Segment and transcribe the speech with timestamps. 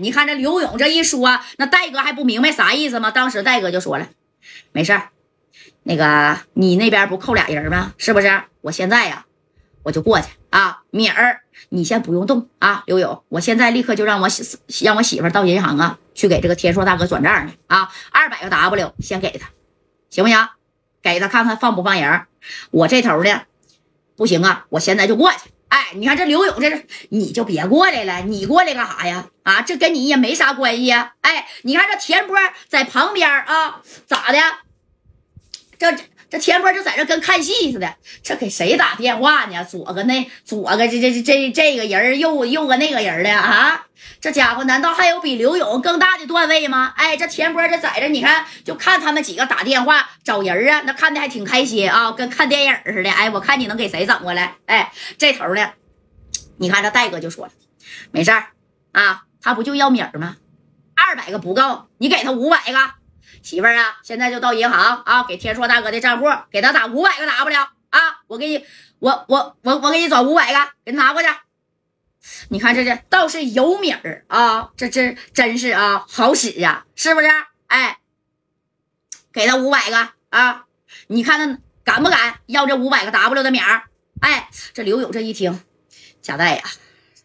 [0.00, 3.10] 你看这刘勇这一说，那戴哥还不明白啥意思吗？
[3.10, 4.08] 当时戴哥就说了，
[4.72, 5.10] 没事儿，
[5.82, 7.92] 那个你那边不扣俩人吗？
[7.98, 8.42] 是不是？
[8.62, 9.26] 我现在呀，
[9.82, 10.82] 我就过去啊。
[10.90, 12.82] 敏儿，你先不用动啊。
[12.86, 17.90] 刘勇，我现在立刻就让我媳让我媳妇到银行啊，去给这个天硕大哥转账去啊。
[18.10, 19.48] 二百个 W 先给他，
[20.08, 20.48] 行不行？
[21.02, 22.22] 给他看看放不放人。
[22.70, 23.42] 我这头呢，
[24.16, 25.50] 不行啊，我现在就过去。
[25.70, 29.26] 哎，你看这刘勇，这是你就别过来了，你过来干啥呀？
[29.44, 31.14] 啊，这跟你也没啥关系呀。
[31.22, 32.36] 哎，你看这田波
[32.68, 34.38] 在旁边啊，咋的？
[35.78, 35.90] 这
[36.30, 39.64] 这田波就在这跟看戏似的，这给谁打电话呢？
[39.64, 43.86] 左个那左个这这这这这个人，右右个那个人的啊？
[44.20, 46.94] 这家伙难道还有比刘勇更大的段位吗？
[46.96, 53.10] 哎，这田波这在这，你看就看他们几个打电话找人啊，那看的还挺开心啊，跟看电影似的。
[53.10, 54.54] 哎，我看你能给谁整过来？
[54.66, 55.70] 哎，这头呢，
[56.58, 57.52] 你看这戴哥就说了，
[58.12, 58.46] 没事儿
[58.92, 60.36] 啊，他不就要米儿吗？
[60.94, 62.99] 二百个不够，你给他五百个。
[63.42, 67.56] 媳妇儿啊，现在就到银行啊，给天硕大哥的账户给他打五百个 W
[67.90, 68.64] 啊，我给你，
[68.98, 71.28] 我我我我给你转五百个，给他拿过去。
[72.50, 77.28] 你看这这倒是有米儿啊，这这真是啊，好使呀，是不是？
[77.66, 77.98] 哎，
[79.32, 80.66] 给他五百个啊，
[81.06, 83.84] 你看他敢不敢要这五百个 W 的米儿？
[84.20, 85.64] 哎，这刘勇这一听，
[86.20, 86.62] 贾代呀，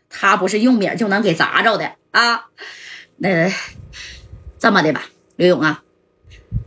[0.09, 2.47] 他不是用米儿就能给砸着的啊。
[3.17, 3.51] 那
[4.57, 5.03] 这么的吧，
[5.35, 5.83] 刘勇啊，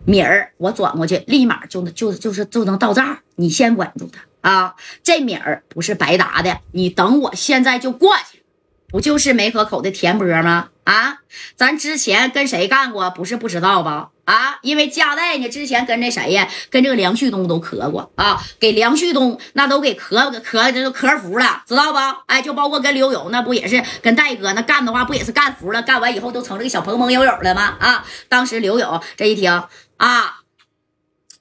[0.05, 4.23] 米儿我转过去，立马就能就就是就能到账，你先稳住他。
[4.41, 8.43] 啊，这米儿不是白搭的，你等我现在就过去，
[8.89, 10.71] 不就是梅河口的田波吗？
[10.85, 11.19] 啊，
[11.57, 13.11] 咱之前跟谁干过？
[13.11, 14.11] 不是不知道吧？
[14.29, 21.99] 啊，因为加代呢，之前跟那谁呀，跟这个梁旭东都磕过啊，给梁旭东那都给磕磕这都磕服了，知道不？
[22.27, 25.81] 哎，就包括跟刘勇那不也是跟戴哥那干的话，不也是干服了？
[25.81, 27.79] 干完以后都成这个小朋朋友友了吗？
[27.81, 29.51] 啊，当时刘勇这一听
[29.97, 30.41] 啊，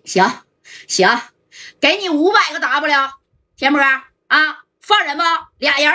[0.05, 0.25] 行
[0.87, 1.19] 行。
[1.81, 3.09] 给你五百个 W，
[3.57, 5.23] 田波啊，放人不？
[5.57, 5.93] 俩人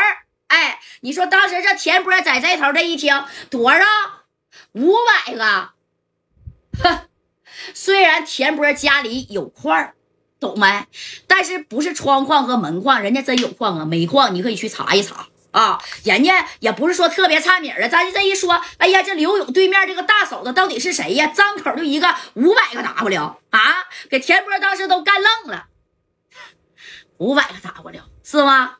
[0.48, 3.80] 哎，你说当时这田波在这头这一听多少？
[4.72, 4.92] 五
[5.26, 5.71] 百个。
[6.80, 7.00] 哼，
[7.74, 9.92] 虽然田波家里有矿，
[10.40, 10.86] 懂没？
[11.26, 15.82] 但是不是窗矿和门矿，人家真有矿啊，煤矿你可以去查一查啊。
[16.04, 21.26] 人家也不是说特别差米儿的，咱这一说，哎呀，这刘勇对面这个大嫂子到底是谁呀？
[21.28, 23.60] 张口就一个五百个 W 啊，
[24.10, 25.66] 给田波当时都干愣了。
[27.18, 28.78] 五百个 W 是吗？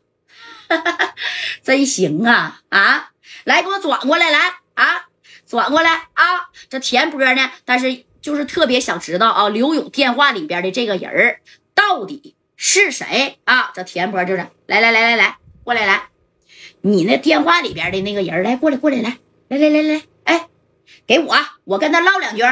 [1.63, 3.11] 真行啊啊！
[3.45, 5.07] 来，给我转过来，来啊，
[5.53, 6.49] 转过来啊！
[6.71, 7.51] 这田波呢？
[7.67, 11.41] 但是就是特别想知道啊，刘勇电话里边的这个人
[11.75, 13.71] 到底是谁啊？
[13.75, 16.09] 这田波就是来来来来来，过来来，
[16.81, 19.19] 你那电话里边的那个人来过来过来来
[19.49, 20.49] 来来来来，哎，
[21.07, 22.43] 给我，我跟他唠两句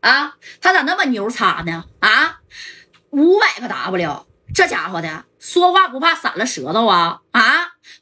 [0.00, 0.34] 啊！
[0.60, 1.84] 他咋那么牛叉呢？
[2.00, 2.40] 啊，
[3.10, 4.26] 五百个 W。
[4.52, 7.47] 这家伙的说话不怕散了舌头啊啊！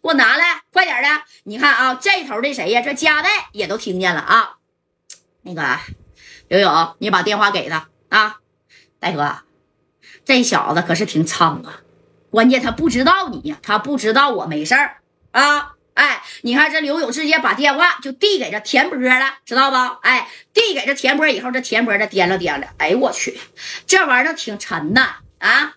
[0.06, 1.08] 给我拿来，快点的！
[1.42, 2.80] 你看啊，这头的谁呀？
[2.80, 4.58] 这加代也都听见了啊。
[5.42, 5.80] 那个
[6.46, 8.36] 刘勇，你把电话给他啊。
[9.00, 9.38] 大哥，
[10.24, 11.80] 这小子可是挺猖啊！
[12.30, 14.98] 关键他不知道你呀，他不知道我没事儿
[15.32, 15.72] 啊。
[15.94, 19.76] 哎，你看这刘勇直接把电话就递给这田波了，知道不？
[20.02, 23.40] 哎，递给这田波以后，这田波这掂了掂了，哎呦我去，
[23.88, 25.74] 这玩意儿挺沉呐啊！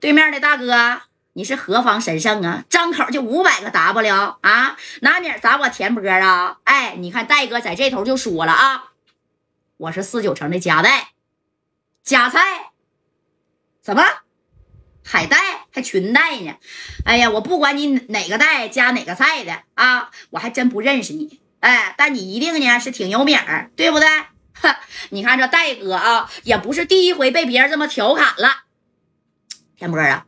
[0.00, 2.64] 对面的大哥，你是何方神圣啊？
[2.68, 4.76] 张口就五百个 W 啊！
[5.00, 6.58] 拿米砸我田波啊！
[6.64, 8.90] 哎，你看戴哥在这头就说了啊，
[9.76, 11.10] 我是四九城的夹带，
[12.02, 12.72] 夹菜，
[13.84, 14.04] 什么
[15.04, 15.36] 海带
[15.72, 16.56] 还裙带呢？
[17.04, 21.40] 哎呀，我不管你哪个带加哪个菜的啊，我还真不认识你。
[21.60, 24.08] 哎，但你一定呢是挺有名儿，对不对？
[24.52, 24.80] 哈，
[25.10, 28.64] 你看这戴哥啊，也不是第一回被别人这么调侃了。
[29.76, 30.26] 田波啊，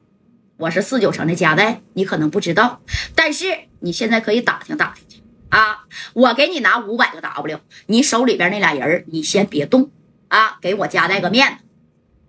[0.58, 2.80] 我是四九城的家代，你可能不知道，
[3.14, 5.84] 但是你现在可以打听打听去啊！
[6.12, 9.90] 我给你拿五百个 W，你手里边那俩人你先别动
[10.28, 11.64] 啊，给我家代个面子。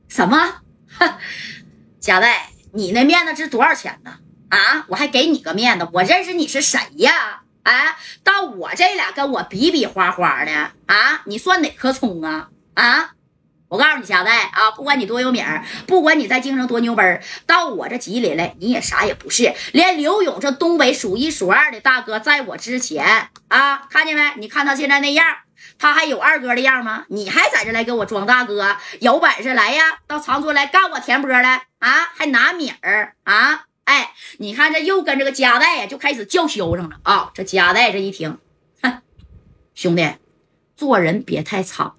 [0.08, 0.62] 什么？
[2.00, 4.18] 家代，你那面子值多少钱呢？
[4.50, 7.42] 啊，我还给你个面子，我认识你是谁呀？
[7.64, 10.52] 哎，到我这俩跟我比比划划的
[10.88, 12.50] 啊，你算哪棵葱啊？
[12.74, 13.12] 啊？
[13.74, 15.44] 我告诉你，家代啊，不管你多有名，
[15.88, 19.52] 不管你在京城多牛奔到我这吉林来，你也啥也不是。
[19.72, 24.22] 连刘勇这东北数一数二的大哥，在我之前啊，看见没？
[24.38, 25.26] 你看他现在那样，
[25.80, 27.06] 他还有二哥的样吗？
[27.10, 28.78] 你还在这来给我装大哥？
[29.00, 32.12] 有本事来呀，到长春来干我田波来啊！
[32.16, 33.64] 还拿米儿啊？
[33.86, 37.32] 哎，你看这又跟这个加代呀，就开始叫嚣上了啊！
[37.34, 38.38] 这加代这一听，
[38.84, 39.02] 哼，
[39.74, 40.08] 兄弟，
[40.78, 41.96] 做人别太糙，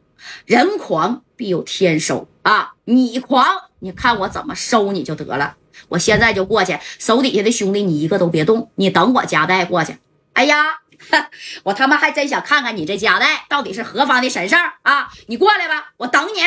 [0.47, 2.75] 人狂必有天收啊！
[2.84, 3.44] 你狂，
[3.81, 5.56] 你看我怎么收你就得了。
[5.88, 9.98] 我现在就过去，手底下的兄弟你一个都别动，你等我夹带过去。
[10.34, 10.81] 哎呀，
[11.64, 15.08] 我他妈还真想看看你这夹带到底是何方的神圣啊！
[15.26, 16.40] 你过来吧，我等你。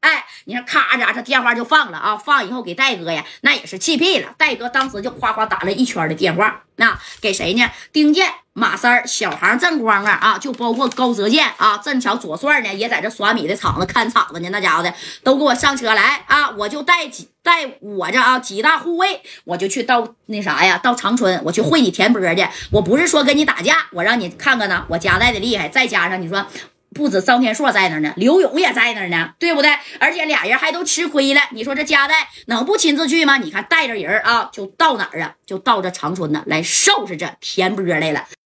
[0.00, 2.16] 哎，你看，咔家这电话就放了啊！
[2.16, 4.34] 放以后给戴哥呀，那也是气屁了。
[4.38, 7.70] 戴哥当时就夸夸打了一圈的电话，那给谁呢？
[7.92, 14.48] 丁健、马三小航、郑光啊啊，就包括高泽健啊，正巧左帅呢也在这耍米的场子看场子呢。
[14.50, 14.92] 那家伙的
[15.22, 16.48] 都给我上车来啊！
[16.56, 22.48] 我就带几带我这啊几大护卫，我就去到那啥呀，到长春，我去会你田波去。
[22.70, 26.46] 我不是说跟你打架，我让你看看呢，我家带的厉害，再加上你说。
[26.94, 29.70] 不止张天硕在那呢，刘勇也在那呢，对不对？
[29.98, 31.40] 而且俩人还都吃亏了。
[31.52, 33.36] 你说这家代能不亲自去吗？
[33.36, 35.34] 你看带着人啊，就到哪儿啊？
[35.46, 38.26] 就到这长春呢，来收拾这田波来了。